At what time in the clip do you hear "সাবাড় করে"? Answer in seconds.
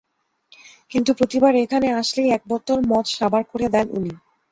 3.11-3.67